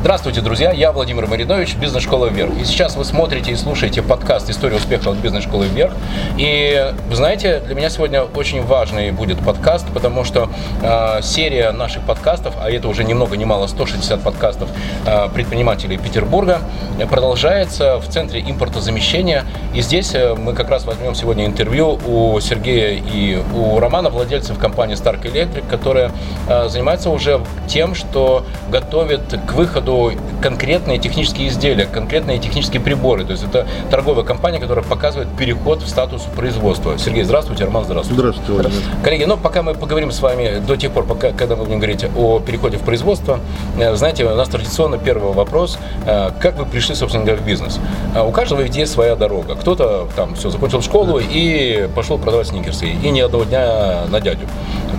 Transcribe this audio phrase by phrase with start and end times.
[0.00, 0.72] Здравствуйте, друзья!
[0.72, 2.56] Я Владимир Маринович, бизнес-школа «Вверх».
[2.58, 5.92] И сейчас вы смотрите и слушаете подкаст «История успеха от бизнес-школы «Вверх».
[6.38, 10.48] И, вы знаете, для меня сегодня очень важный будет подкаст, потому что
[10.82, 14.70] э, серия наших подкастов, а это уже ни много ни мало 160 подкастов
[15.04, 16.62] э, предпринимателей Петербурга,
[17.10, 19.44] продолжается в Центре импортозамещения.
[19.74, 24.58] И здесь э, мы как раз возьмем сегодня интервью у Сергея и у Романа, владельцев
[24.58, 26.10] компании Stark Electric, которая
[26.48, 33.24] э, занимается уже тем, что готовит к выходу году конкретные технические изделия, конкретные технические приборы.
[33.24, 36.96] То есть это торговая компания, которая показывает переход в статус производства.
[36.98, 37.64] Сергей, здравствуйте.
[37.64, 38.20] Роман, здравствуйте.
[38.20, 38.82] Здравствуйте, Владимир.
[39.04, 42.06] Коллеги, ну пока мы поговорим с вами до тех пор, пока, когда мы будем говорить
[42.16, 43.40] о переходе в производство,
[43.78, 45.78] э, знаете, у нас традиционно первый вопрос.
[46.06, 47.78] Э, как вы пришли, собственно говоря, в бизнес?
[48.14, 49.56] Э, у каждого ведь есть своя дорога.
[49.56, 52.86] Кто-то там все, закончил школу и пошел продавать сникерсы.
[52.86, 54.46] И ни одного дня на дядю.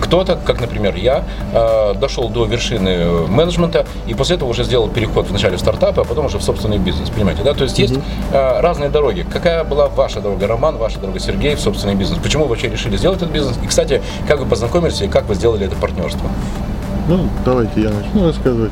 [0.01, 1.23] Кто-то, как, например, я,
[1.95, 6.25] дошел до вершины менеджмента и после этого уже сделал переход вначале в стартапы, а потом
[6.25, 7.53] уже в собственный бизнес, понимаете, да?
[7.53, 7.93] То есть есть
[8.31, 9.25] э, разные дороги.
[9.31, 12.19] Какая была ваша дорога, Роман, ваша дорога, Сергей, в собственный бизнес?
[12.21, 13.57] Почему вы вообще решили сделать этот бизнес?
[13.63, 16.29] И, кстати, как вы познакомились и как вы сделали это партнерство?
[17.07, 18.71] Ну, давайте я начну рассказывать.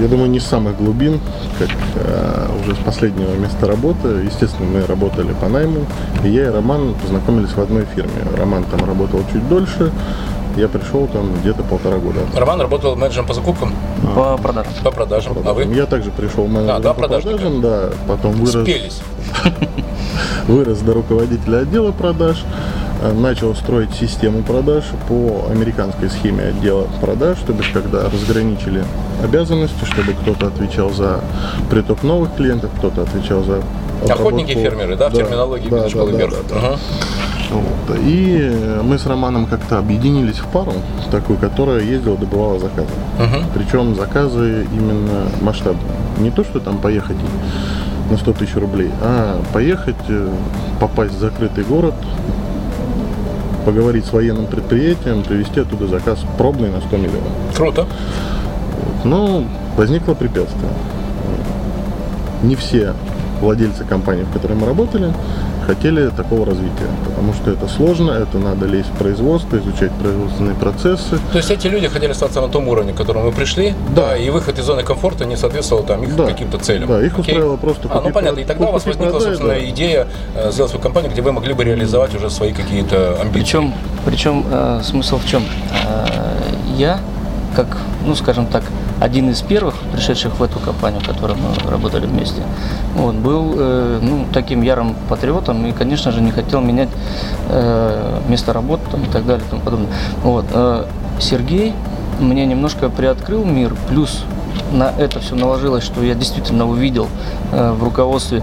[0.00, 1.20] Я думаю, не с самых глубин,
[1.58, 4.08] как а, уже с последнего места работы.
[4.24, 5.86] Естественно, мы работали по найму,
[6.24, 8.10] и я и Роман познакомились в одной фирме.
[8.36, 9.92] Роман там работал чуть дольше,
[10.56, 12.20] я пришел там где-то полтора года.
[12.34, 13.72] Роман работал менеджером по закупкам?
[14.14, 14.72] По продажам.
[14.82, 15.34] По продажам.
[15.34, 15.64] По продажам.
[15.64, 15.74] А вы?
[15.74, 17.90] Я также пришел менеджером а, да, по продажам, да.
[18.08, 18.62] Потом вырос.
[18.62, 19.00] Спелись.
[20.48, 22.42] Вырос до руководителя отдела продаж
[23.02, 28.84] э, начал строить систему продаж по американской схеме отдела продаж, чтобы когда разграничили
[29.22, 31.20] обязанности, чтобы кто-то отвечал за
[31.70, 33.62] приток новых клиентов, кто-то отвечал за
[34.08, 36.34] Охотники фермеры, да, в терминологии да, школы да, вверх.
[36.48, 36.78] Да, да, угу.
[37.50, 37.98] Вот.
[38.04, 40.72] И мы с Романом как-то объединились в пару,
[41.10, 42.88] такую, которая ездила, добывала заказы.
[43.18, 43.44] Угу.
[43.54, 45.84] Причем заказы именно масштабные.
[46.18, 47.16] Не то, что там поехать
[48.10, 50.28] на 100 тысяч рублей, а поехать, э,
[50.80, 51.94] попасть в закрытый город,
[53.64, 57.32] поговорить с военным предприятием, привезти оттуда заказ пробный на 100 миллионов.
[57.56, 57.82] Круто.
[57.82, 59.04] Вот.
[59.04, 59.44] Но
[59.76, 60.70] возникло препятствие.
[62.42, 62.94] Не все
[63.40, 65.12] владельцы компании, в которой мы работали,
[65.66, 71.18] хотели такого развития, потому что это сложно, это надо лезть в производство, изучать производственные процессы.
[71.32, 74.16] То есть эти люди хотели остаться на том уровне, к которому мы пришли, да, да
[74.16, 76.88] и выход из зоны комфорта не соответствовал там их да, каким-то целям.
[76.88, 79.70] Да, их устраивало просто А, ну понятно, и тогда у вас возникла, продай, собственно, да.
[79.70, 83.40] идея э, сделать свою компанию, где вы могли бы реализовать уже свои какие-то амбиции.
[83.40, 85.42] Причем, причем э, смысл в чем?
[85.86, 86.06] Э,
[86.76, 87.00] я,
[87.54, 87.66] как,
[88.04, 88.62] ну скажем так,
[89.00, 92.42] один из первых пришедших в эту компанию, в которой мы работали вместе,
[92.94, 96.88] вот, был э, ну, таким ярым патриотом и, конечно же, не хотел менять
[97.48, 99.90] э, место работы там, и так далее и тому подобное.
[100.22, 100.84] Вот, э,
[101.20, 101.74] Сергей
[102.20, 104.24] мне немножко приоткрыл мир, плюс
[104.72, 107.08] на это все наложилось, что я действительно увидел
[107.52, 108.42] э, в руководстве,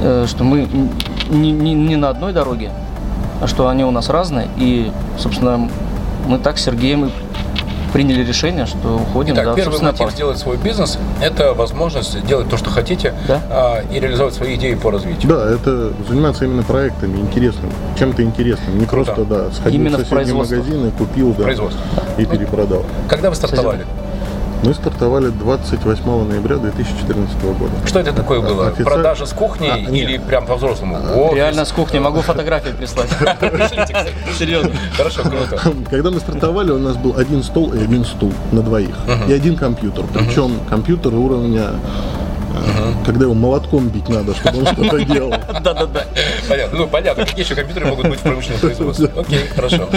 [0.00, 0.68] э, что мы
[1.28, 2.70] не, не, не на одной дороге,
[3.40, 4.48] а что они у нас разные.
[4.56, 5.68] И, собственно,
[6.26, 7.10] мы так с Сергеем
[7.92, 9.34] приняли решение, что уходим.
[9.34, 13.42] Итак, да, первый мотив сделать свой бизнес– это возможность делать то, что хотите, да?
[13.50, 15.30] а, и реализовать свои идеи по развитию.
[15.30, 19.12] Да, это заниматься именно проектами интересным, чем-то интересным, не Круто.
[19.12, 21.50] просто да, сходил именно в соседний в магазин и купил да,
[22.18, 22.84] и перепродал.
[23.08, 23.86] Когда вы стартовали?
[24.62, 27.72] Мы стартовали 28 ноября 2014 года.
[27.86, 28.68] Что это такое было?
[28.68, 28.82] Офици...
[28.82, 30.24] Продажа с кухни а, или нет.
[30.24, 30.96] прям по-взрослому?
[30.96, 31.98] А, Реально с кухни.
[31.98, 33.08] Могу фотографии прислать.
[34.38, 34.72] Серьезно.
[34.96, 35.60] Хорошо, круто.
[35.88, 38.96] Когда мы стартовали, у нас был один стол и один стул на двоих.
[39.28, 40.04] И один компьютер.
[40.12, 41.70] Причем компьютер уровня
[42.58, 43.04] Угу.
[43.04, 45.30] Когда его молотком бить надо, чтобы он что-то делал.
[45.30, 46.04] Да-да-да.
[46.48, 46.78] Понятно.
[46.78, 49.10] Ну, понятно, какие еще компьютеры могут быть в промышленном производстве.
[49.16, 49.88] Окей, хорошо.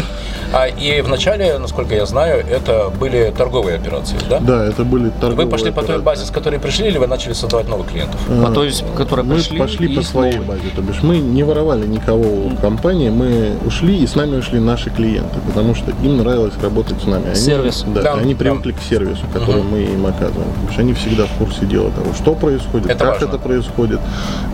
[0.53, 4.39] А, и вначале, насколько я знаю, это были торговые операции, да?
[4.39, 7.34] Да, это были торговые Вы пошли по той базе, с которой пришли, или вы начали
[7.34, 8.19] создавать новых клиентов?
[8.44, 9.59] По той, с которой пришли?
[9.59, 13.97] Мы пошли по своей базе, то бишь мы не воровали никого у компании, мы ушли,
[13.97, 17.27] и с нами ушли наши клиенты, потому что им нравилось работать с нами.
[17.27, 17.86] Они, Сервис.
[17.88, 20.51] Да, они привыкли к сервису, который мы им оказываем.
[20.51, 23.25] Потому что они всегда в курсе дела того, что происходит, происходит, это как важно.
[23.25, 24.00] это происходит,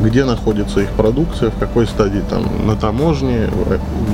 [0.01, 3.49] где находится их продукция, в какой стадии там на таможне,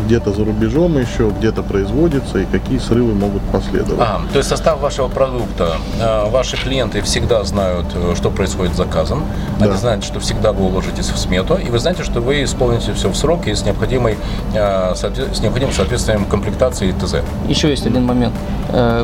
[0.06, 4.00] где-то за рубежом еще, где-то производится и какие срывы могут последовать.
[4.00, 8.78] А, то есть состав вашего продукта, э, ваши клиенты всегда знают, э, что происходит с
[8.78, 9.24] заказом,
[9.60, 9.66] да.
[9.66, 13.10] они знают, что всегда вы уложитесь в смету, и вы знаете, что вы исполните все
[13.10, 14.18] в срок и с, необходимой,
[14.54, 17.16] э, с необходимым соответствием комплектации и ТЗ.
[17.48, 18.34] Еще есть один момент.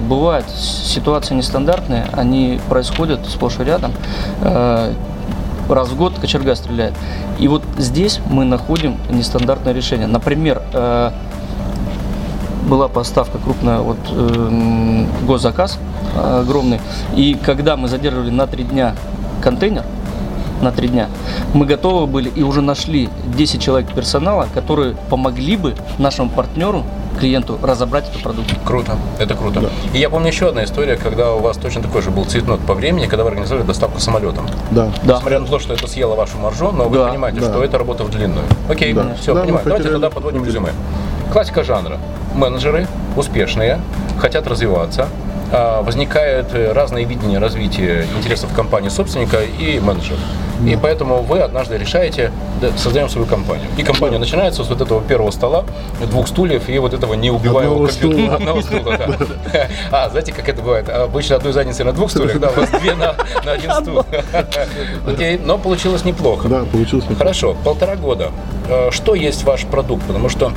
[0.02, 3.94] Бывают ситуации нестандартные, они происходят сплошь и рядом
[5.74, 6.94] раз в год кочерга стреляет.
[7.38, 10.08] И вот здесь мы находим нестандартное решение.
[10.08, 11.12] Например, э,
[12.68, 15.80] была поставка крупная, вот э, госзаказ
[16.16, 16.80] огромный.
[17.16, 18.96] И когда мы задерживали на три дня
[19.42, 19.84] контейнер,
[20.62, 21.08] на три дня,
[21.54, 26.84] мы готовы были и уже нашли 10 человек персонала, которые помогли бы нашему партнеру
[27.20, 28.58] клиенту разобрать эту продукцию.
[28.66, 29.62] Круто, это круто.
[29.62, 29.70] Да.
[29.94, 32.74] И я помню еще одна история, когда у вас точно такой же был цветнот по
[32.74, 34.48] времени, когда вы организовали доставку самолетом.
[34.72, 34.92] Да.
[35.04, 35.16] да.
[35.16, 36.90] Несмотря на то, что это съело вашу маржу, но да.
[36.90, 37.52] вы понимаете, да.
[37.52, 38.46] что это работа в длинную.
[38.70, 39.16] Окей, да.
[39.20, 39.64] все, да, понимаю.
[39.66, 40.70] Давайте тогда подводим резюме.
[41.32, 41.98] Классика жанра.
[42.34, 43.80] Менеджеры успешные,
[44.20, 45.08] хотят развиваться,
[45.52, 50.20] а, возникает разные видения развития интересов компании собственника и менеджера.
[50.66, 52.32] И поэтому вы однажды решаете,
[52.62, 53.68] да, создаем свою компанию.
[53.78, 54.20] И компания да.
[54.20, 55.64] начинается с вот этого первого стола,
[56.08, 58.36] двух стульев и вот этого неубиваемого компьютера.
[58.36, 59.68] Одного стула, да.
[59.92, 60.90] А, знаете, как это бывает?
[60.90, 63.16] Обычно одной задницы на двух стульях, да, у вас две на,
[63.46, 64.06] на один стул.
[65.08, 66.48] Окей, но получилось неплохо.
[66.50, 67.20] Да, получилось неплохо.
[67.20, 68.32] Хорошо, полтора года.
[68.68, 70.04] Э, что есть ваш продукт?
[70.06, 70.52] Потому что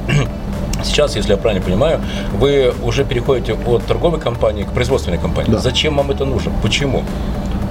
[0.84, 2.00] Сейчас, если я правильно понимаю,
[2.32, 5.50] вы уже переходите от торговой компании к производственной компании.
[5.50, 5.58] Да.
[5.58, 6.52] Зачем вам это нужно?
[6.62, 7.04] Почему?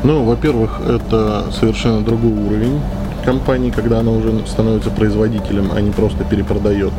[0.03, 2.81] Ну, во-первых, это совершенно другой уровень
[3.23, 6.91] компании, когда она уже становится производителем, а не просто перепродает.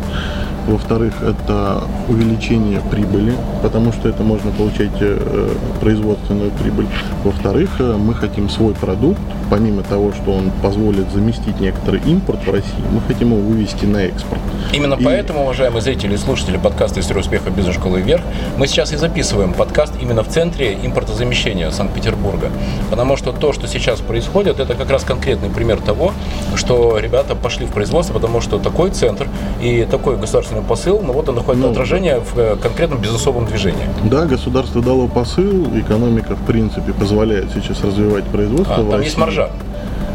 [0.66, 6.86] Во-вторых, это увеличение прибыли, потому что это можно получать э, производственную прибыль.
[7.24, 9.20] Во-вторых, э, мы хотим свой продукт,
[9.50, 13.98] помимо того, что он позволит заместить некоторый импорт в России, мы хотим его вывести на
[13.98, 14.40] экспорт.
[14.72, 15.04] Именно и...
[15.04, 18.22] поэтому, уважаемые зрители и слушатели подкаста «История успеха бизнес-школы вверх»,
[18.56, 22.50] мы сейчас и записываем подкаст именно в центре импортозамещения Санкт-Петербурга.
[22.88, 26.12] Потому что то, что сейчас происходит, это как раз конкретный пример того,
[26.54, 29.28] что ребята пошли в производство, потому что такой центр
[29.60, 33.46] и такой государственный государственный посыл, но вот он находит ну, отражение в э, конкретном бизнесовом
[33.46, 33.86] движении.
[34.04, 38.76] Да, государство дало посыл, экономика, в принципе, позволяет сейчас развивать производство.
[38.76, 39.50] А, там есть маржа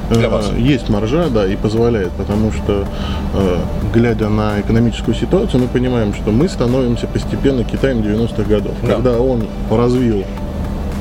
[0.10, 0.52] для вас?
[0.52, 2.86] Э, есть маржа, да, и позволяет, потому что,
[3.34, 3.58] э,
[3.94, 8.96] глядя на экономическую ситуацию, мы понимаем, что мы становимся постепенно Китаем 90-х годов, да.
[8.96, 10.24] когда он развил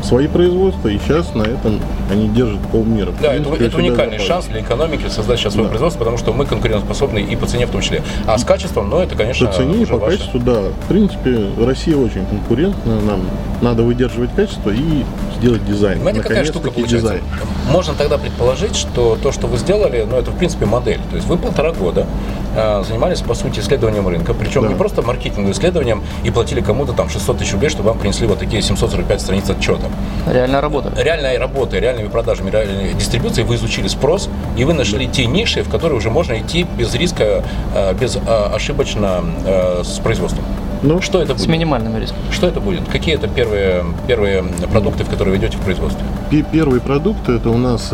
[0.02, 1.80] свои производства, и сейчас на этом
[2.10, 3.12] они держат полмира.
[3.20, 5.70] Да, это, это уникальный шанс для экономики создать сейчас свое да.
[5.70, 8.02] производство, потому что мы конкурентоспособны и по цене в том числе.
[8.26, 10.18] А с качеством, ну, это, конечно, По цене и по ваше.
[10.18, 10.60] качеству, да.
[10.84, 13.20] В принципе, Россия очень конкурентна, нам
[13.60, 15.04] надо выдерживать качество и
[15.36, 16.00] сделать дизайн.
[16.00, 16.96] Знаете, какая штука получается?
[16.96, 17.22] Дизайн.
[17.70, 21.00] Можно тогда предположить, что то, что вы сделали, ну, это, в принципе, модель.
[21.10, 22.06] То есть вы полтора года
[22.54, 24.68] э, занимались, по сути, исследованием рынка, причем да.
[24.68, 28.38] не просто маркетинговым исследованием и платили кому-то там 600 тысяч рублей, чтобы вам принесли вот
[28.38, 29.86] такие 745 страниц отчета.
[30.30, 30.92] Реальная работа.
[30.96, 35.12] Реальная работа, реальными продажами, реальной дистрибуцией вы изучили спрос, и вы нашли да.
[35.12, 37.42] те ниши, в которые уже можно идти без риска,
[37.74, 38.20] э, без э,
[38.54, 40.44] ошибочно э, с производством.
[40.82, 41.42] Ну, что это будет?
[41.42, 42.18] С минимальным риском.
[42.30, 42.86] Что это будет?
[42.88, 46.04] Какие это первые, первые продукты, в которые вы идете в производстве?
[46.52, 47.90] Первый продукт это у нас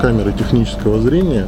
[0.00, 1.46] камеры технического зрения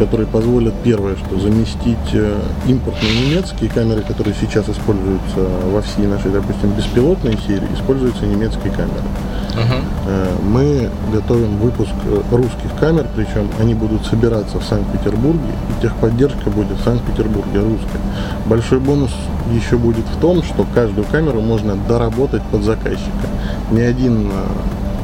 [0.00, 6.30] которые позволят, первое, что заместить э, импортные немецкие камеры, которые сейчас используются во всей нашей,
[6.30, 9.04] допустим, беспилотной серии, используются немецкие камеры.
[9.50, 10.42] Uh-huh.
[10.42, 16.78] Мы готовим выпуск э, русских камер, причем они будут собираться в Санкт-Петербурге, и техподдержка будет
[16.78, 18.00] в Санкт-Петербурге русская.
[18.46, 19.10] Большой бонус
[19.52, 23.28] еще будет в том, что каждую камеру можно доработать под заказчика.
[23.70, 24.30] Ни один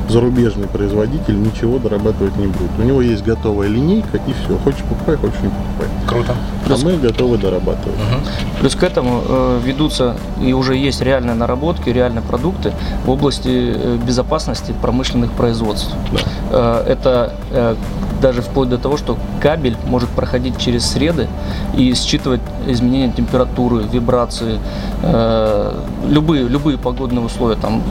[0.09, 2.71] зарубежный производитель ничего дорабатывать не будет.
[2.79, 4.57] У него есть готовая линейка и все.
[4.59, 5.89] Хочешь покупай, хочешь не покупай.
[6.07, 6.37] Круто.
[6.69, 7.99] А мы готовы дорабатывать.
[7.99, 8.61] Угу.
[8.61, 12.73] Плюс к этому э, ведутся и уже есть реальные наработки, реальные продукты
[13.05, 15.91] в области э, безопасности промышленных производств.
[16.13, 16.19] Да.
[16.51, 17.75] Э, это э,
[18.21, 21.29] даже вплоть до того, что кабель может проходить через среды
[21.77, 24.59] и считывать изменения температуры, вибрации,
[25.03, 25.75] э,
[26.09, 27.83] любые, любые погодные условия, там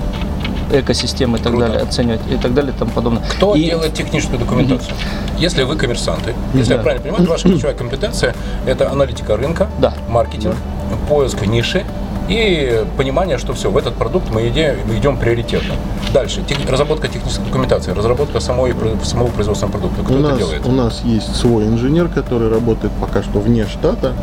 [0.72, 1.68] экосистемы и так Круто.
[1.68, 3.24] далее, оценивать и так далее и тому подобное.
[3.30, 3.64] Кто и...
[3.64, 4.94] делает техническую документацию?
[4.94, 5.40] Mm-hmm.
[5.42, 6.76] Если вы коммерсанты, если да.
[6.76, 9.94] я правильно понимаю, ваша ключевая компетенция– это аналитика рынка, да.
[10.10, 10.56] маркетинг,
[10.90, 10.98] да.
[11.08, 11.86] поиск ниши
[12.28, 15.76] и понимание, что все, в этот продукт мы идем, мы идем приоритетно.
[16.14, 20.04] Дальше, тех, разработка технической документации, разработка самой, самого производственного продукта.
[20.04, 20.66] Кто у это нас, делает?
[20.66, 24.14] У нас есть свой инженер, который работает пока что вне штата,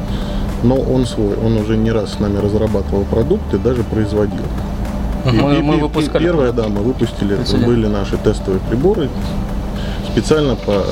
[0.62, 1.36] но он свой.
[1.36, 4.44] Он уже не раз с нами разрабатывал продукты, даже производил.
[5.24, 6.24] Мы, и, мы выпускали.
[6.24, 9.08] Первое, да, мы выпустили, это были наши тестовые приборы
[10.12, 10.84] специально по э,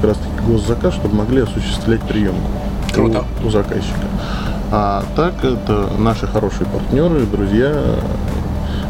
[0.00, 2.50] как раз таки госзаказ, чтобы могли осуществлять приемку
[2.92, 3.24] Круто.
[3.42, 4.06] У, у заказчика.
[4.72, 7.74] А так это наши хорошие партнеры, друзья,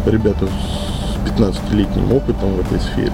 [0.06, 3.12] ребята с 15-летним опытом в этой сфере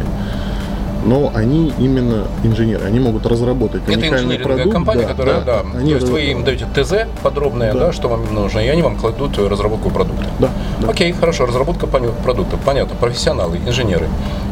[1.06, 4.72] но они именно инженеры, они могут разработать Это уникальный продукт.
[4.72, 5.78] компания, да, которая, да, да.
[5.78, 7.78] Они то есть вы им даете ТЗ подробное, да.
[7.78, 10.26] да, что вам нужно, и они вам кладут разработку продукта.
[10.38, 10.90] Да, да.
[10.90, 14.08] Окей, хорошо, разработка продукта, понятно, профессионалы, инженеры.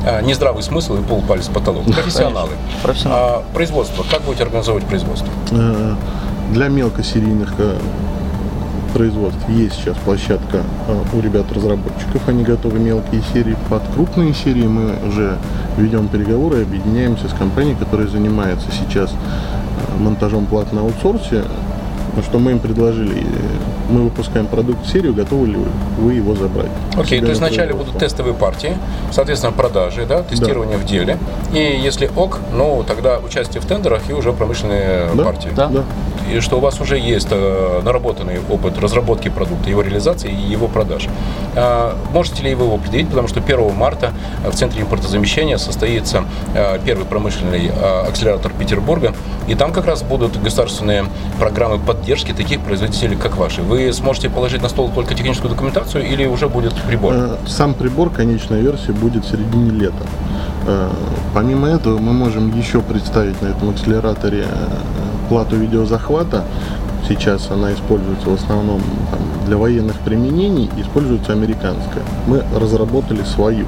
[0.07, 1.85] А, не здравый смысл и пол палец потолок.
[1.87, 2.51] Профессионалы.
[2.83, 3.21] Профессионалы.
[3.21, 5.29] А, производство, как будете организовывать производство?
[5.51, 5.95] Э,
[6.53, 7.55] для мелкосерийных
[8.95, 9.55] э, производстве.
[9.55, 13.57] Есть сейчас площадка э, у ребят-разработчиков, они готовы мелкие серии.
[13.69, 15.39] Под крупные серии мы уже
[15.77, 21.45] ведем переговоры, объединяемся с компанией, которая занимается сейчас э, монтажом плат на аутсорсе,
[22.17, 23.27] ну, что мы им предложили,
[23.91, 25.59] мы выпускаем продукт в серию, готовы ли
[25.99, 26.71] вы его забрать?
[26.97, 28.77] Окей, okay, то есть вначале будут тестовые партии,
[29.11, 30.85] соответственно, продажи, да, тестирование да.
[30.85, 31.19] в деле.
[31.53, 35.25] И если ок, ну, тогда участие в тендерах и уже промышленные да?
[35.25, 35.51] партии.
[35.57, 35.69] Да.
[35.69, 35.85] да
[36.31, 40.69] и что у вас уже есть э, наработанный опыт разработки продукта, его реализации и его
[40.69, 41.09] продаж.
[41.55, 44.13] А, можете ли вы его определить, потому что 1 марта
[44.45, 49.15] в Центре импортозамещения состоится э, первый промышленный э, акселератор Петербурга,
[49.47, 51.05] и там как раз будут государственные
[51.39, 53.63] программы поддержки таких производителей, как ваши.
[53.63, 57.39] Вы сможете положить на стол только техническую документацию или уже будет прибор?
[57.47, 60.07] Сам прибор, конечная версия, будет в середине лета.
[61.35, 64.47] Помимо этого, мы можем еще представить на этом акселераторе
[65.29, 66.45] плату видеозахвата.
[67.09, 72.03] Сейчас она используется в основном там, для военных применений, используется американская.
[72.27, 73.67] Мы разработали свою.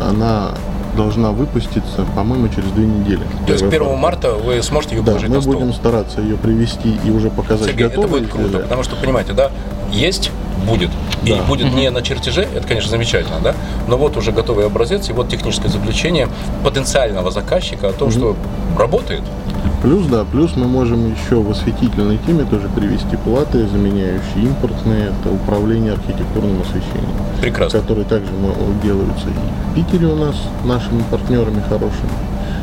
[0.00, 0.50] Она
[0.96, 3.20] должна выпуститься, по-моему, через две недели.
[3.46, 5.54] То есть 1 марта вы сможете ее да, положить мы на стол?
[5.54, 8.62] будем стараться ее привести и уже показать Сергей, это будет круто, изделия.
[8.62, 9.50] потому что, понимаете, да,
[9.92, 10.32] есть
[10.64, 10.90] будет.
[11.24, 11.42] И да.
[11.42, 13.54] будет не на чертеже, это, конечно, замечательно, да,
[13.88, 16.28] но вот уже готовый образец, и вот техническое заключение
[16.64, 18.16] потенциального заказчика о том, угу.
[18.16, 18.36] что
[18.78, 19.22] работает.
[19.82, 25.32] Плюс, да, плюс мы можем еще в осветительной теме тоже привести платы, заменяющие импортные, это
[25.32, 27.16] управление архитектурным освещением.
[27.40, 27.80] Прекрасно.
[27.80, 28.32] Которые также
[28.82, 32.10] делаются и в Питере у нас нашими партнерами хорошими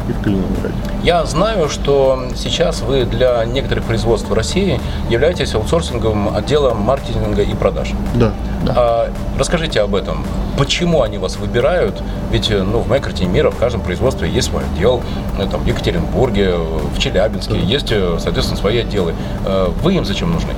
[0.08, 0.76] и в Калининграде.
[1.04, 4.80] Я знаю, что сейчас вы для некоторых производств в России
[5.10, 7.92] являетесь аутсорсинговым отделом маркетинга и продаж.
[8.16, 8.32] Да.
[8.66, 8.74] да.
[8.76, 10.24] А, расскажите об этом.
[10.58, 12.02] Почему они вас выбирают?
[12.32, 15.02] Ведь ну, в моей картине мира в каждом производстве есть свой отдел.
[15.38, 17.60] Э, там, в Екатеринбурге, в Челябинске да.
[17.60, 19.14] есть, э, соответственно, свои отделы.
[19.46, 20.54] Э, вы им зачем нужны?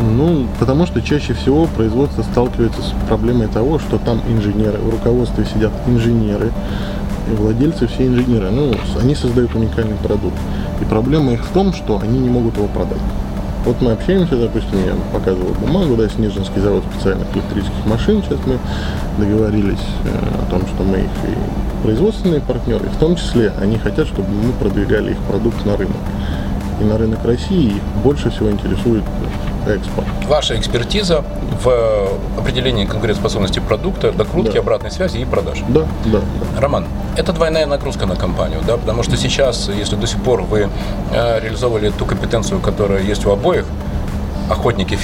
[0.00, 5.44] Ну, потому что чаще всего производство сталкивается с проблемой того, что там инженеры, в руководстве
[5.44, 6.50] сидят инженеры,
[7.26, 8.50] владельцы все инженеры.
[8.50, 10.36] Ну, они создают уникальный продукт.
[10.80, 12.98] И проблема их в том, что они не могут его продать.
[13.64, 18.20] Вот мы общаемся, допустим, я показывал бумагу, да, Снежинский завод специальных электрических машин.
[18.22, 18.58] Сейчас мы
[19.18, 24.08] договорились э, о том, что мы их и производственные партнеры, в том числе они хотят,
[24.08, 25.96] чтобы мы продвигали их продукт на рынок.
[26.82, 29.04] И на рынок России их больше всего интересует
[29.68, 30.06] экспорт.
[30.26, 31.24] Ваша экспертиза
[31.62, 34.60] в определении конкурентоспособности продукта, докрутке, да.
[34.60, 35.62] обратной связи и продаж.
[35.68, 36.20] Да, да.
[36.58, 36.86] Роман,
[37.16, 40.68] это двойная нагрузка на компанию, да, потому что сейчас, если до сих пор вы
[41.12, 43.64] э, реализовывали ту компетенцию, которая есть у обоих,
[44.50, 44.96] охотник и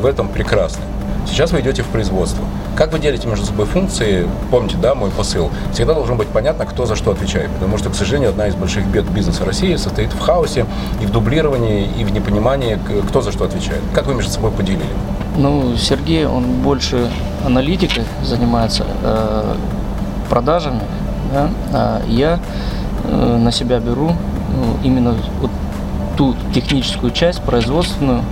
[0.00, 0.82] в этом прекрасны.
[1.30, 2.44] Сейчас вы идете в производство.
[2.76, 4.28] Как вы делите между собой функции?
[4.50, 5.50] Помните, да, мой посыл.
[5.72, 7.50] Всегда должно быть понятно, кто за что отвечает.
[7.52, 10.66] Потому что, к сожалению, одна из больших бед бизнеса России состоит в хаосе
[11.00, 13.80] и в дублировании, и в непонимании, кто за что отвечает.
[13.94, 14.82] Как вы между собой поделили?
[15.36, 17.08] Ну, Сергей, он больше
[17.46, 19.54] аналитикой занимается, э,
[20.28, 20.80] продажами.
[21.32, 21.50] Да?
[21.72, 22.40] А я
[23.04, 25.50] э, на себя беру ну, именно вот
[26.16, 28.22] ту техническую часть, производственную,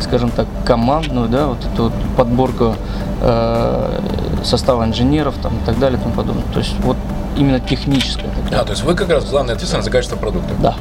[0.00, 2.74] скажем так, командную, да, вот эту вот подборку
[3.20, 4.00] э,
[4.44, 6.44] состава инженеров там, и так далее и тому подобное.
[6.52, 6.96] То есть вот
[7.36, 8.30] именно техническое.
[8.52, 10.54] А, то есть вы как раз главный ответственный за качество продукта?
[10.60, 10.74] Да.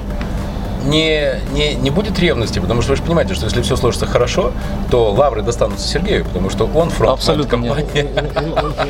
[0.86, 4.54] Не, не, не будет ревности, потому что вы же понимаете, что если все сложится хорошо,
[4.90, 8.08] то лавры достанутся Сергею, потому что он фронт Абсолютно компании.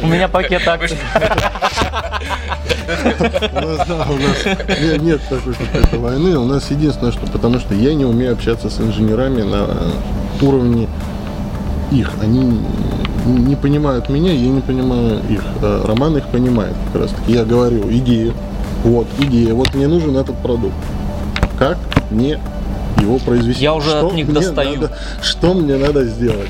[0.04, 0.98] У меня пакет акций.
[2.88, 3.88] У нас
[5.00, 6.38] нет такой какой-то войны.
[6.38, 9.68] У нас единственное, что потому что я не умею общаться с инженерами на
[10.44, 10.88] уровне
[11.92, 12.12] их.
[12.22, 12.60] Они
[13.26, 15.44] не понимают меня, я не понимаю их.
[15.62, 17.34] А Роман их понимает как раз таки.
[17.34, 18.34] Я говорю, идея,
[18.84, 20.76] вот, идея, вот мне нужен этот продукт.
[21.58, 21.78] Как
[22.12, 22.40] мне
[23.02, 23.64] его произвести?
[23.64, 24.82] Я уже что от них достаю.
[24.82, 26.50] Надо, что мне надо сделать?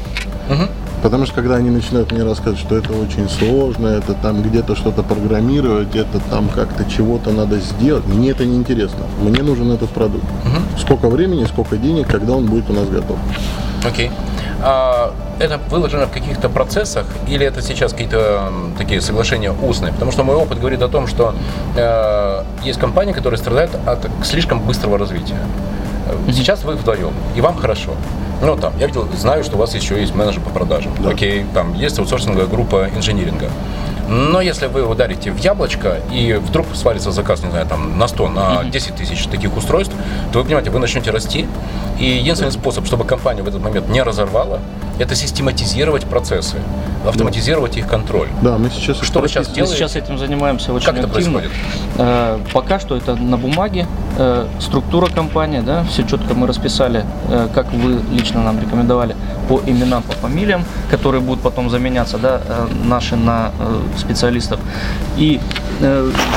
[0.50, 0.64] Угу.
[1.04, 5.04] Потому что когда они начинают мне рассказывать, что это очень сложно, это там где-то что-то
[5.04, 9.06] программировать, это там как-то чего-то надо сделать, мне это не интересно.
[9.22, 10.26] Мне нужен этот продукт.
[10.26, 10.80] Угу.
[10.82, 13.18] Сколько времени, сколько денег, когда он будет у нас готов.
[13.86, 14.08] Окей.
[14.08, 14.12] Okay.
[14.62, 19.94] А, это выложено в каких-то процессах или это сейчас какие-то такие соглашения устные?
[19.94, 21.36] Потому что мой опыт говорит о том, что
[21.76, 25.38] э, есть компании, которые страдают от слишком быстрого развития.
[26.32, 27.92] Сейчас вы вдвоем, и вам хорошо.
[28.42, 30.92] Ну, там, я видел, знаю, что у вас еще есть менеджер по продажам.
[31.00, 31.10] Да.
[31.10, 33.50] Окей, там есть аутсорсинговая группа инжиниринга.
[34.08, 38.30] Но если вы ударите в яблочко и вдруг свалится заказ, не знаю, там на 100,
[38.30, 39.94] на 10 тысяч таких устройств,
[40.32, 41.46] то вы понимаете, вы начнете расти.
[42.00, 44.60] И единственный способ, чтобы компания в этот момент не разорвала,
[45.00, 46.58] это систематизировать процессы,
[47.06, 48.28] автоматизировать их контроль.
[48.42, 49.76] Да, мы сейчас Что вы сейчас Мы делаете?
[49.78, 51.40] сейчас этим занимаемся очень Как это активно.
[51.40, 51.52] происходит?
[51.98, 53.86] Э, Пока что это на бумаге,
[54.18, 59.16] э, структура компании, да, все четко мы расписали, э, как вы лично нам рекомендовали,
[59.48, 62.42] по именам, по фамилиям, которые будут потом заменяться, да,
[62.84, 63.52] наши на
[63.98, 64.60] специалистов.
[65.18, 65.40] И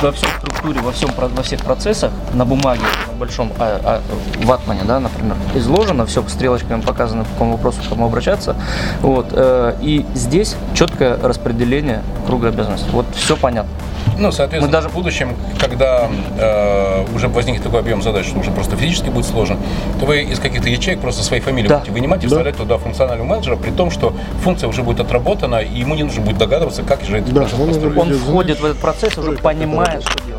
[0.02, 0.28] во всей
[0.60, 5.00] структуре, во, всем, про- во всех процессах на бумаге, на большом а, а, ватмане, да,
[5.00, 8.54] например, изложено, все стрелочками показано, по какому вопросу к кому обращаться.
[9.00, 12.90] Вот, э, и здесь четкое распределение круга обязанностей.
[12.92, 13.70] Вот все понятно.
[14.18, 18.50] Ну, соответственно, Мы даже- в будущем, когда э, уже возникнет такой объем задач, что уже
[18.50, 19.56] просто физически будет сложно,
[19.98, 21.78] то вы из каких-то ячеек просто свои фамилии Да.
[21.78, 22.28] будете вынимать и Да.
[22.28, 24.12] вставлять туда функционального менеджера, при том, что
[24.44, 27.98] функция уже будет отработана, и ему не нужно будет догадываться, как же этот Да, он
[27.98, 30.29] Он входит в этот процесс, уже это понимает, что.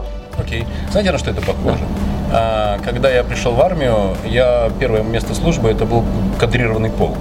[0.51, 0.67] Окей.
[0.91, 1.85] Знаете, на что это похоже?
[2.29, 6.03] А, Когда я пришел в армию, я первое место службы это был
[6.39, 7.19] кадрированный полк.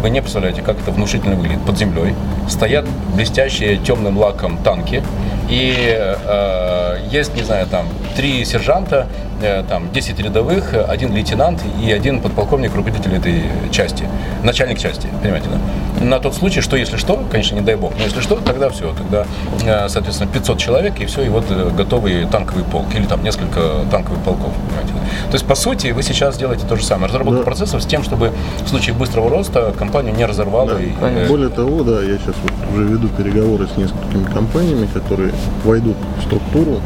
[0.00, 1.62] Вы не представляете, как это внушительно выглядит.
[1.66, 2.14] Под землей
[2.48, 5.02] стоят блестящие темным лаком танки,
[5.50, 9.06] и э, есть, не знаю, там три сержанта,
[9.42, 13.42] э, там 10 рядовых, один лейтенант и один подполковник, руководитель этой
[13.72, 14.04] части,
[14.44, 16.04] начальник части, понимаете, да?
[16.04, 18.94] На тот случай, что если что, конечно, не дай бог, но если что, тогда все,
[18.94, 19.26] тогда,
[19.66, 23.60] э, соответственно, 500 человек и все, и вот э, готовый танковый полк или там несколько
[23.90, 25.00] танковых полков, понимаете, да?
[25.30, 27.44] То есть, по сути, вы сейчас делаете то же самое, разработку Да.
[27.44, 28.32] процессов с тем, чтобы
[28.64, 30.74] в случае быстрого роста компанию не разорвало.
[30.74, 30.80] Да.
[30.80, 35.32] и, э, Более того, да, я сейчас вот уже веду переговоры с несколькими компаниями, которые
[35.64, 36.80] войдут в структуру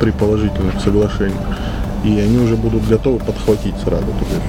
[0.00, 1.38] при положительных соглашениях,
[2.04, 4.04] и они уже будут готовы подхватить сразу.
[4.06, 4.42] То есть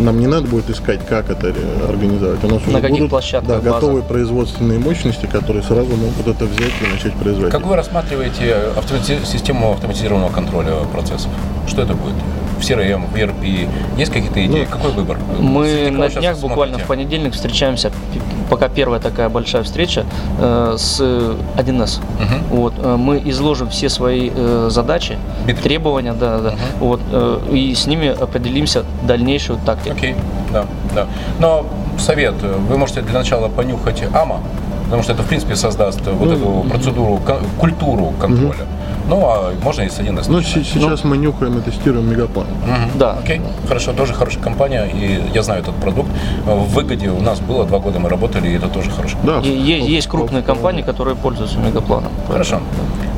[0.00, 1.54] нам не надо будет искать, как это
[1.88, 2.42] организовать.
[2.42, 3.70] У нас На уже каких будут площадках да, база?
[3.70, 7.52] готовые производственные мощности, которые сразу могут это взять и начать производить.
[7.52, 11.30] Как вы рассматриваете автомати- систему автоматизированного контроля процессов?
[11.68, 12.14] Что это будет?
[12.64, 13.68] В CRM, в ERP?
[13.98, 14.64] Есть какие-то идеи?
[14.64, 15.18] Какой выбор?
[15.38, 17.92] Мы Среди на днях буквально в понедельник встречаемся,
[18.48, 20.06] пока первая такая большая встреча
[20.40, 22.00] э, с 1С.
[22.18, 22.44] Мгм.
[22.48, 25.62] Вот, э, мы изложим все свои э, задачи, Битвы.
[25.62, 29.96] требования, да, да, вот, э, и с ними определимся дальнейшую тактику.
[29.96, 30.14] Окей,
[30.50, 31.06] да, да.
[31.40, 31.66] Но
[31.98, 34.40] совет, вы можете для начала понюхать АМА,
[34.84, 37.20] потому что это, в принципе, создаст вот эту процедуру,
[37.60, 38.64] культуру контроля.
[39.08, 40.66] Ну, а можно и с 1С Ну, начинать.
[40.66, 42.46] сейчас мы нюхаем и тестируем мегаплан.
[42.66, 42.98] Мгм.
[42.98, 43.12] Да.
[43.22, 46.08] Окей, хорошо, тоже хорошая компания, и я знаю этот продукт.
[46.46, 49.18] В выгоде у нас было два года мы работали, и это тоже хорошо.
[49.22, 52.12] Да, И есть в- крупные компании, которые пользуются мегапланом.
[52.28, 52.60] Хорошо.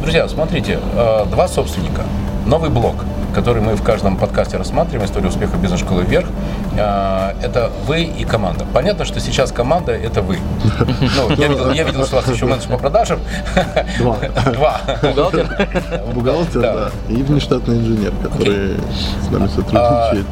[0.03, 2.03] Друзья, смотрите, э, два собственника,
[2.46, 2.96] новый блок,
[3.37, 6.27] который мы в каждом подкасте рассматриваем, история успеха бизнес-школы вверх,
[6.75, 8.64] э, это вы и команда.
[8.72, 10.38] Понятно, что сейчас команда это вы.
[11.16, 13.20] Ну, я видел, я видел, что у вас еще менеджер по продажам.
[13.99, 14.16] Два.
[14.55, 14.81] Два.
[15.03, 15.46] Бухгалтер?
[16.14, 16.75] Бухгалтер, Да.
[16.75, 16.90] да.
[17.14, 18.77] И внештатный инженер, который
[19.27, 20.27] с нами А, сотрудничает.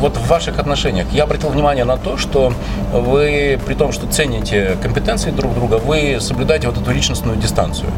[0.00, 2.52] Вот в ваших отношениях я обратил внимание на то, что
[2.92, 7.88] вы, при том, что цените компетенции друг друга, вы соблюдаете вот эту личностную дистанцию.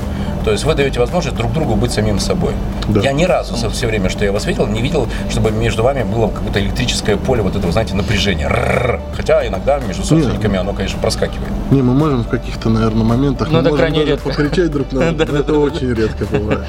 [0.47, 2.53] То есть вы даете возможность друг другу быть самим собой.
[2.87, 3.01] Да.
[3.01, 6.05] Я ни разу за все время, что я вас видел, не видел, чтобы между вами
[6.05, 8.45] было какое-то электрическое поле вот этого, знаете, напряжения.
[8.45, 9.01] Р-р-р.
[9.17, 11.51] Хотя иногда между собственниками оно, конечно, проскакивает.
[11.73, 14.29] Не, мы можем в каких-то, наверное, моментах Ну, мы это можем крайне даже редко.
[14.29, 16.65] покричать друг на друга, но это очень редко бывает.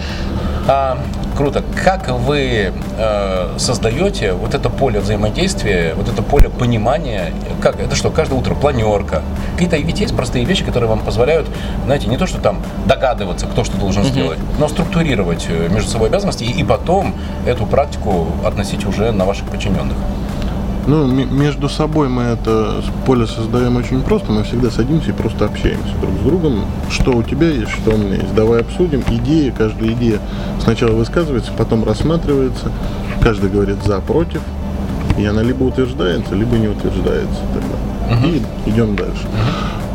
[0.70, 0.98] А,
[1.38, 1.64] круто.
[1.86, 7.34] Как вы э, создаете вот это поле взаимодействия, вот это поле понимания?
[7.62, 8.10] Как это что?
[8.12, 9.22] Каждое утро планерка.
[9.54, 11.48] Какие-то ведь есть простые вещи, которые вам позволяют,
[11.86, 16.10] знаете, не то что там догадываться, кто что должен сделать, но структурировать э, между собой
[16.10, 19.96] обязанности и, и потом эту практику относить уже на ваших подчиненных.
[20.88, 24.32] Ну, между собой мы это поле создаем очень просто.
[24.32, 26.66] Мы всегда садимся и просто общаемся друг с другом.
[26.90, 28.34] Что у тебя есть, что у меня есть.
[28.34, 29.54] Давай обсудим идеи.
[29.56, 30.20] Каждая идея
[30.64, 32.72] сначала высказывается, потом рассматривается.
[33.22, 34.42] Каждый говорит за, против.
[35.18, 38.26] И она либо утверждается, либо не утверждается тогда.
[38.26, 39.28] И идем дальше.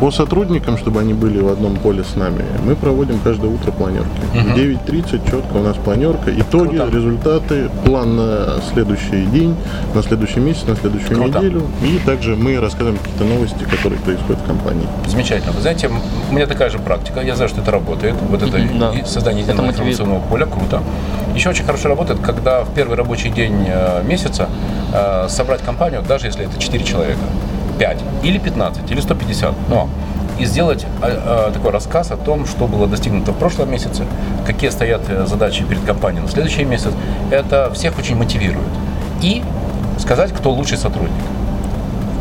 [0.02, 4.08] По сотрудникам, чтобы они были в одном поле с нами, мы проводим каждое утро планерки.
[4.32, 6.32] В 9.30 четко у нас планерка.
[6.32, 6.96] Итоги, Круто.
[6.96, 9.54] результаты, план на следующий день,
[9.94, 11.38] на следующий месяц, на следующую Круто.
[11.38, 11.62] неделю.
[11.84, 14.88] И также мы рассказываем какие-то новости, которые происходят в компании.
[15.06, 15.52] Замечательно.
[15.52, 15.88] Вы знаете,
[16.30, 17.20] у меня такая же практика.
[17.20, 18.16] Я знаю, что это работает.
[18.28, 18.92] Вот это да.
[18.94, 20.46] и создание единого информационного поля.
[20.46, 20.82] Круто.
[21.36, 24.48] Еще очень хорошо работает, когда в первый рабочий день э, месяца
[24.92, 27.20] э, собрать компанию, даже если это 4 человека,
[27.82, 29.88] 5 или 15 или 150, но
[30.38, 34.04] и сделать э, э, такой рассказ о том, что было достигнуто в прошлом месяце,
[34.46, 36.92] какие стоят э, задачи перед компанией на следующий месяц.
[37.32, 38.68] Это всех очень мотивирует.
[39.20, 39.42] И
[39.98, 41.24] сказать, кто лучший сотрудник.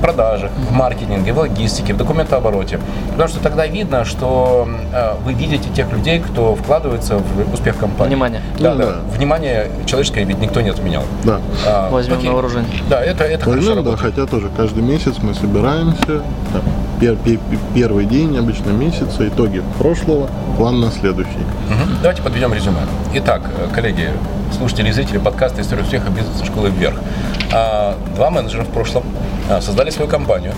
[0.02, 2.80] Продажах, в маркетинге, в логистике, в документообороте.
[3.12, 8.10] Потому что тогда видно, что э, вы видите тех людей, кто вкладывается в успех компании.
[8.16, 8.42] Внимание.
[8.60, 8.86] Да, Ну, да.
[8.86, 8.96] да.
[9.18, 11.04] Внимание человеческое ведь никто не отменял.
[11.24, 11.40] Да.
[11.68, 12.28] А, Возьмем окей.
[12.30, 12.72] на вооружение.
[12.90, 14.16] Да, это, это хорошо Возьмем, да, работает.
[14.16, 16.06] хотя тоже каждый месяц мы собираемся,
[16.52, 16.62] там,
[17.00, 21.30] пер- пе- пе- первый день обычно месяца, итоги прошлого, план на следующий.
[21.70, 21.98] Мгм.
[22.02, 22.80] Давайте подведем резюме.
[23.14, 24.10] Итак, э, коллеги,
[24.58, 26.96] слушатели и зрители подкаста «История успеха бизнес-школы вверх».
[27.54, 29.04] А, Два менеджера в прошлом
[29.50, 30.54] а, создали свою компанию.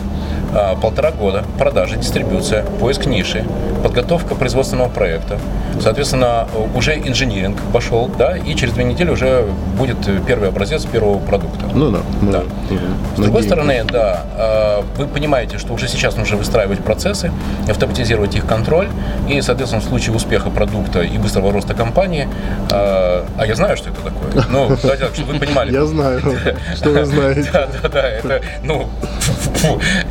[0.56, 3.44] А, Полтора года продажи, дистрибуция, поиск ниши,
[3.82, 5.40] подготовка производственного проекта.
[5.82, 9.46] Соответственно, уже инжиниринг пошел, да, и через две недели уже
[9.78, 11.66] будет первый образец первого продукта.
[11.74, 12.00] Ну да.
[12.22, 12.44] Да.
[12.70, 12.82] тоже
[13.16, 13.48] С другой надеемся.
[13.48, 17.32] стороны, да, э, вы понимаете, что уже сейчас нужно выстраивать процессы,
[17.68, 18.88] автоматизировать их контроль,
[19.28, 22.28] и, соответственно, в случае успеха продукта и быстрого роста компании,
[22.70, 24.46] э, а я знаю, что это такое.
[24.52, 25.74] Ну, давайте так, чтобы вы понимали.
[25.74, 26.22] Я знаю,
[26.76, 27.50] что вы знаете.
[27.52, 28.88] Да, да, да, это, ну,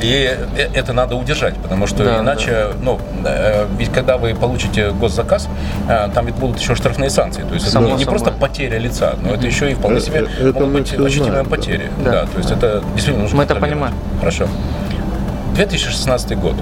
[0.00, 4.90] и э, это надо удержать, потому что Да, иначе, ну, э, ведь когда вы получите
[4.90, 5.48] госзаказ,
[5.88, 8.18] э, там ведь будут еще штрафные санкции, то есть это Само не, не собой.
[8.18, 11.50] просто потеря лица, но это еще и вполне себе это могут быть ощутимые да.
[11.50, 11.90] потери.
[12.04, 12.10] Да.
[12.12, 13.94] Да, то есть это действительно нужно Мы это понимаем.
[14.20, 14.46] Хорошо.
[15.54, 16.54] 2016 год.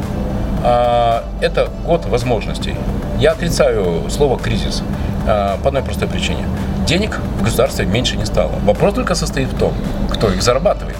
[0.62, 2.74] А, Это год возможностей.
[3.18, 4.82] Я отрицаю слово кризис
[5.26, 6.44] а, по одной простой причине.
[6.86, 8.52] Денег в государстве меньше не стало.
[8.64, 9.72] Вопрос только состоит в том,
[10.10, 10.96] кто их зарабатывает.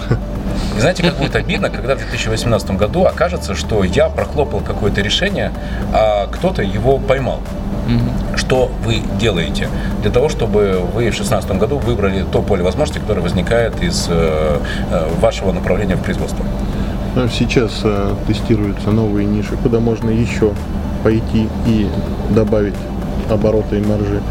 [0.75, 5.51] И знаете, как будет обидно, когда в 2018 году окажется, что я прохлопал какое-то решение,
[5.93, 7.41] а кто-то его поймал.
[8.35, 9.67] Что вы делаете
[10.01, 14.59] для того, чтобы вы в 2016 году выбрали то поле возможностей, которое возникает из э,
[14.91, 16.45] э, вашего направления в производство?
[17.15, 20.53] Ну, Сейчас э, тестируются новые ниши, куда можно еще
[21.03, 21.89] пойти и
[22.29, 22.75] добавить
[23.29, 24.21] обороты и маржи.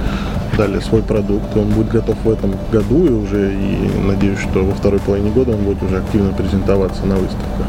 [0.60, 4.74] Далее свой продукт, он будет готов в этом году и уже, и надеюсь, что во
[4.74, 7.66] второй половине года он будет уже активно презентоваться на выставках.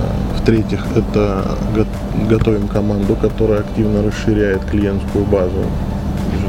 [0.00, 5.62] Э, В-третьих, это го- готовим команду, которая активно расширяет клиентскую базу.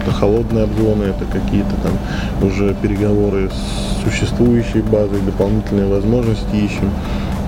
[0.01, 1.93] Это холодные обзвоны, это какие-то там
[2.41, 6.89] уже переговоры с существующей базой, дополнительные возможности ищем.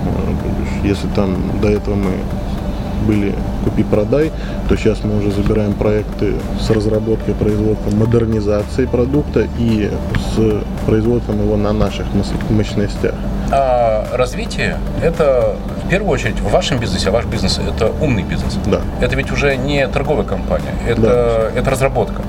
[0.04, 2.12] Будешь- Если там до этого мы
[3.06, 4.32] были купи-продай,
[4.68, 9.90] то сейчас мы уже забираем проекты с разработкой, производством, модернизацией продукта и
[10.34, 12.06] с производством его на наших
[12.50, 13.14] мощностях.
[13.50, 18.58] А развитие– это в первую очередь в вашем бизнесе, а ваш бизнес– это умный бизнес.
[18.66, 18.80] Да.
[19.00, 22.22] Это ведь уже не торговая компания, это, это разработка,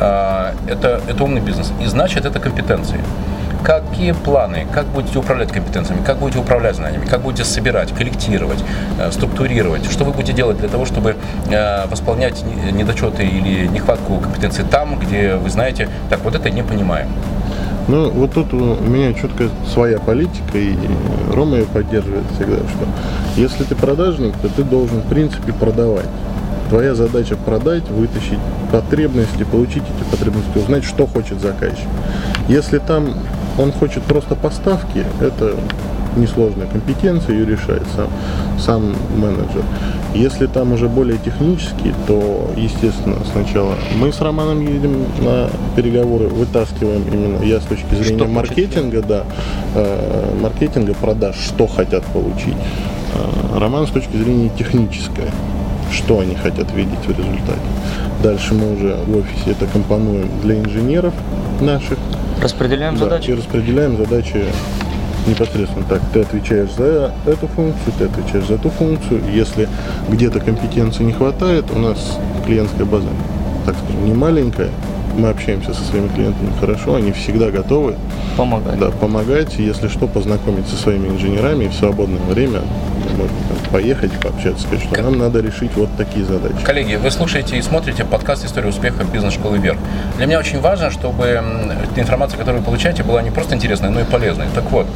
[0.00, 1.72] А, это, это умный бизнес.
[1.82, 3.00] И значит, это компетенции.
[3.66, 8.62] Какие планы, как будете управлять компетенциями, как будете управлять знаниями, как будете собирать, коллектировать,
[9.00, 11.16] э, структурировать, что вы будете делать для того, чтобы
[11.50, 16.62] э, восполнять не- недочеты или нехватку компетенций там, где вы знаете, так, вот это не
[16.62, 17.08] понимаем.
[17.88, 20.76] Ну, вот тут у меня четко своя политика, и
[21.32, 22.86] Рома ее поддерживает всегда, что
[23.36, 26.06] если ты продажник, то ты должен, в принципе, продавать.
[26.70, 28.38] Твоя задача продать, вытащить
[28.70, 31.88] потребности, получить эти потребности, узнать, что хочет заказчик.
[32.48, 33.10] Если там
[33.58, 35.54] он хочет просто поставки, это
[36.16, 38.08] несложная компетенция, ее решает сам,
[38.58, 39.62] сам менеджер.
[40.14, 47.02] Если там уже более технически, то, естественно, сначала мы с Романом едем на переговоры, вытаскиваем
[47.12, 49.24] именно, я с точки зрения хочет маркетинга, да,
[49.74, 52.56] э, маркетинга, продаж, что хотят получить.
[53.14, 55.26] Э, Роман с точки зрения технической,
[55.92, 57.60] что они хотят видеть в результате.
[58.22, 61.12] Дальше мы уже в офисе это компонуем для инженеров
[61.60, 61.98] наших,
[62.46, 63.30] Распределяем да, задачи.
[63.30, 64.44] и распределяем задачи
[65.26, 66.00] непосредственно так.
[66.12, 69.20] Ты отвечаешь за эту функцию, ты отвечаешь за эту функцию.
[69.34, 69.68] Если
[70.08, 73.08] где-то компетенции не хватает, у нас клиентская база,
[73.64, 74.70] так скажем, не маленькая.
[75.18, 77.94] Мы общаемся со своими клиентами хорошо, они всегда готовы
[78.36, 78.78] Помогать.
[78.78, 82.60] да, помогать, если что, познакомить со своими инженерами и в свободное время
[83.10, 86.64] можно там поехать, пообщаться, сказать, что нам надо решить вот такие задачи.
[86.64, 89.78] Коллеги, вы слушаете и смотрите подкаст «История успеха бизнес-школы вверх».
[90.16, 91.42] Для меня очень важно, чтобы
[91.96, 94.46] информация, которую вы получаете, была не просто интересной, но и полезной.
[94.54, 94.86] Так вот,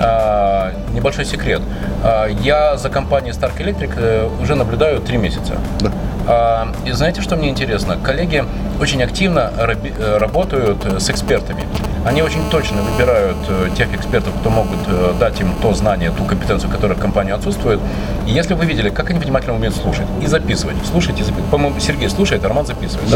[0.00, 1.62] а, небольшой секрет.
[2.02, 5.54] А, Я за компанией Stark Electric э, уже наблюдаю три месяца.
[5.80, 5.92] Да.
[6.26, 7.96] А, И знаете, что мне интересно?
[8.02, 8.44] Коллеги
[8.80, 11.64] очень активно э, работают э, с экспертами.
[12.08, 16.24] Они очень точно выбирают э, тех экспертов, кто могут э, дать им то знание, ту
[16.24, 17.80] компетенцию, которая в компании отсутствует.
[18.26, 21.50] И если вы видели, как они внимательно умеют слушать и записывать, слушать и записывать.
[21.50, 23.10] По-моему, Сергей слушает, а Роман записывает.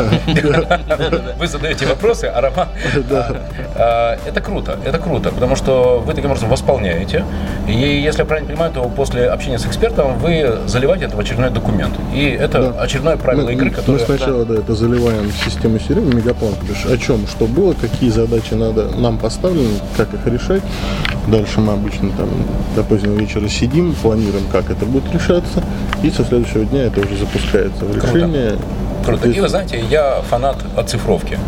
[1.39, 2.69] Вы задаете вопросы, а Роман...
[3.75, 7.25] А, Это круто, это круто, потому что вы таким образом восполняете.
[7.67, 11.49] И если я правильно понимаю, то после общения с экспертом вы заливаете это в очередной
[11.49, 11.95] документ.
[12.15, 14.05] И это очередное правило игры, мы которое...
[14.05, 16.53] сначала да, это заливаем в систему CRM, мегаплан,
[16.91, 20.63] о чем, что было, какие задачи надо нам поставлены, как их решать.
[21.29, 22.29] Дальше мы обычно там
[22.75, 25.63] до позднего вечера сидим, планируем, как это будет решаться,
[26.03, 28.51] и со следующего дня это уже запускается в решение.
[28.51, 29.19] Круто.
[29.21, 29.29] Круто.
[29.29, 31.39] И вы знаете, я фанат оцифровки.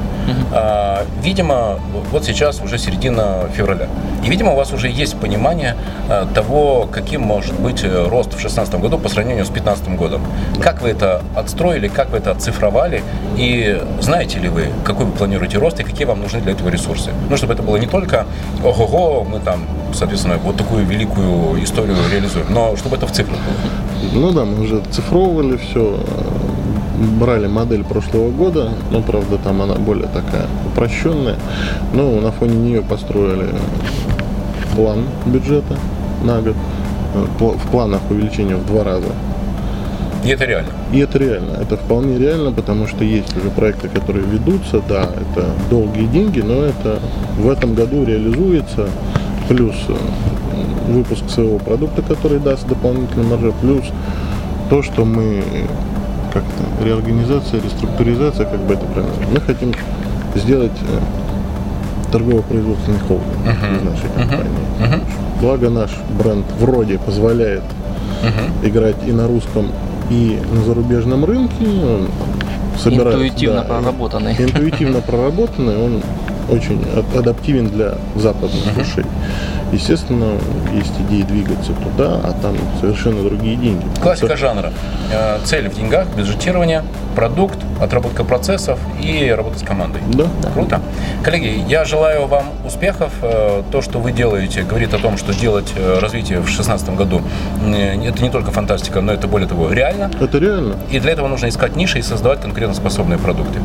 [0.52, 1.78] А, видимо,
[2.10, 3.88] вот сейчас уже середина февраля.
[4.24, 5.76] И, видимо, у вас уже есть понимание
[6.08, 10.22] а, того, каким может быть э, рост в 2016 году по сравнению с 2015 годом.
[10.60, 13.02] Как вы это отстроили, как вы это оцифровали,
[13.36, 17.10] и знаете ли вы, какой вы планируете рост и какие вам нужны для этого ресурсы?
[17.28, 18.24] Ну, чтобы это было не только
[18.64, 24.20] ого-го, мы там, соответственно, вот такую великую историю реализуем, но чтобы это в цифрах было.
[24.20, 26.00] Ну да, мы уже цифровывали все,
[27.20, 31.36] брали модель прошлого года, но, правда, там она более такая упрощенная.
[31.92, 33.50] Но на фоне нее построили
[34.74, 35.76] план бюджета
[36.22, 36.56] на год.
[37.38, 39.12] В планах увеличение в два раза.
[40.24, 40.70] И это реально?
[40.92, 41.58] И это реально.
[41.60, 44.80] Это вполне реально, потому что есть уже проекты, которые ведутся.
[44.88, 46.98] Да, это долгие деньги, но это
[47.38, 48.88] в этом году реализуется.
[49.48, 49.94] Плюс э,
[50.88, 53.84] выпуск своего продукта, который даст дополнительный маржу, плюс
[54.70, 55.42] то, что мы
[56.32, 59.14] как-то реорганизация, реструктуризация, как бы это правильно.
[59.30, 59.74] Мы хотим
[60.34, 61.00] сделать э,
[62.14, 63.90] торгово-производственный холдинг uh-huh.
[63.90, 64.46] нашей компании.
[64.80, 65.00] Uh-huh.
[65.40, 67.64] Благо наш бренд вроде позволяет
[68.22, 68.68] uh-huh.
[68.68, 69.72] играть и на русском,
[70.10, 71.64] и на зарубежном рынке.
[71.64, 72.06] Он
[72.78, 74.32] собирает, интуитивно да, проработанный.
[74.38, 76.02] Интуитивно проработанный, он
[76.48, 76.80] очень
[77.16, 78.82] адаптивен для западных uh-huh.
[78.82, 79.04] ушей.
[79.74, 80.38] Естественно,
[80.72, 83.84] есть идеи двигаться туда, а там совершенно другие деньги.
[84.00, 84.72] Классика жанра.
[85.12, 86.84] Э, цель в деньгах, бюджетирование,
[87.16, 90.00] продукт, отработка процессов и работа с командой.
[90.06, 90.26] Да.
[90.52, 90.80] Круто.
[91.24, 93.12] Коллеги, я желаю вам успехов.
[93.22, 97.20] Э, то, что вы делаете, говорит о том, что делать э, развитие в 2016 году
[98.06, 100.08] это не только фантастика, но это более того реально.
[100.20, 100.76] Это реально.
[100.92, 103.58] И для этого нужно искать ниши и создавать конкурентоспособные продукты.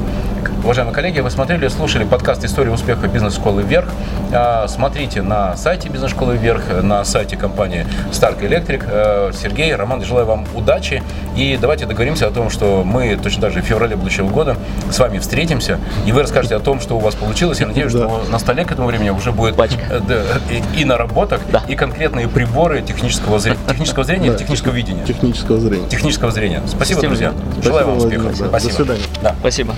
[0.63, 3.87] Уважаемые коллеги, вы смотрели, слушали подкаст «История успеха бизнес-школы вверх».
[4.33, 8.83] А, смотрите на сайте бизнес-школы вверх, на сайте компании Stark Electric.
[8.85, 11.01] А, Сергей, Роман, желаю вам удачи.
[11.35, 14.57] И давайте договоримся о том, что мы точно так же в феврале будущего года
[14.91, 17.61] с вами встретимся, и вы расскажете о том, что у вас получилось.
[17.61, 17.99] Я надеюсь, да.
[17.99, 20.01] что на столе к этому времени уже будет Пачка.
[20.07, 21.63] Да, и, и наработок, да.
[21.67, 25.05] и конкретные приборы технического, зрения, технического зрения да, или технического видения?
[25.05, 25.87] Технического зрения.
[25.87, 26.61] Технического зрения.
[26.67, 27.31] Спасибо, друзья.
[27.31, 28.35] Спасибо, желаю вам успехов.
[28.35, 28.69] Спасибо.
[28.69, 29.03] До свидания.
[29.21, 29.35] Да.
[29.39, 29.75] Спасибо.